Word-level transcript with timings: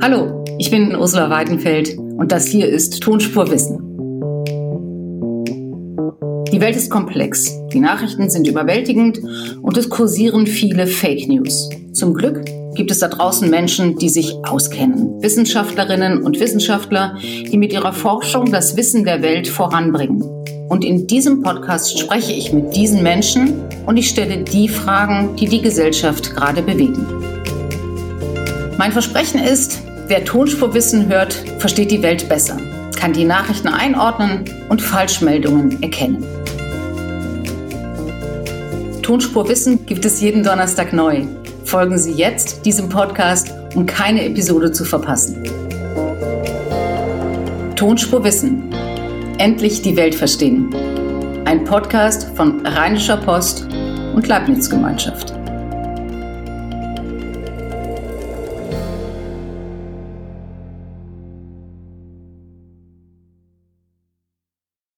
Hallo, 0.00 0.44
ich 0.58 0.70
bin 0.70 0.96
Ursula 0.96 1.30
Weidenfeld 1.30 1.96
und 1.98 2.32
das 2.32 2.46
hier 2.46 2.68
ist 2.68 3.00
Tonspurwissen. 3.02 3.78
Die 6.50 6.60
Welt 6.60 6.76
ist 6.76 6.90
komplex, 6.90 7.56
die 7.72 7.80
Nachrichten 7.80 8.30
sind 8.30 8.48
überwältigend 8.48 9.20
und 9.62 9.76
es 9.76 9.88
kursieren 9.90 10.46
viele 10.46 10.86
Fake 10.86 11.28
News. 11.28 11.68
Zum 11.92 12.14
Glück 12.14 12.44
gibt 12.74 12.90
es 12.90 13.00
da 13.00 13.08
draußen 13.08 13.48
Menschen, 13.50 13.96
die 13.98 14.08
sich 14.08 14.34
auskennen. 14.44 15.22
Wissenschaftlerinnen 15.22 16.22
und 16.22 16.40
Wissenschaftler, 16.40 17.16
die 17.22 17.58
mit 17.58 17.72
ihrer 17.72 17.92
Forschung 17.92 18.50
das 18.50 18.76
Wissen 18.76 19.04
der 19.04 19.22
Welt 19.22 19.46
voranbringen. 19.46 20.22
Und 20.68 20.84
in 20.84 21.06
diesem 21.06 21.42
Podcast 21.42 21.98
spreche 21.98 22.32
ich 22.32 22.52
mit 22.52 22.74
diesen 22.74 23.02
Menschen 23.02 23.62
und 23.86 23.98
ich 23.98 24.08
stelle 24.08 24.38
die 24.38 24.68
Fragen, 24.68 25.36
die 25.36 25.46
die 25.46 25.60
Gesellschaft 25.60 26.34
gerade 26.34 26.62
bewegen. 26.62 27.31
Mein 28.82 28.90
Versprechen 28.90 29.38
ist, 29.38 29.80
wer 30.08 30.24
Tonspurwissen 30.24 31.08
hört, 31.08 31.34
versteht 31.60 31.92
die 31.92 32.02
Welt 32.02 32.28
besser, 32.28 32.56
kann 32.98 33.12
die 33.12 33.24
Nachrichten 33.24 33.68
einordnen 33.68 34.44
und 34.70 34.82
Falschmeldungen 34.82 35.80
erkennen. 35.84 36.24
Tonspurwissen 39.00 39.86
gibt 39.86 40.04
es 40.04 40.20
jeden 40.20 40.42
Donnerstag 40.42 40.92
neu. 40.92 41.26
Folgen 41.64 41.96
Sie 41.96 42.10
jetzt 42.10 42.66
diesem 42.66 42.88
Podcast, 42.88 43.54
um 43.76 43.86
keine 43.86 44.24
Episode 44.24 44.72
zu 44.72 44.84
verpassen. 44.84 45.44
Tonspurwissen. 47.76 48.64
Endlich 49.38 49.82
die 49.82 49.96
Welt 49.96 50.16
verstehen. 50.16 50.74
Ein 51.44 51.62
Podcast 51.62 52.32
von 52.34 52.66
Rheinischer 52.66 53.18
Post 53.18 53.64
und 54.16 54.26
Leibniz 54.26 54.68
Gemeinschaft. 54.68 55.34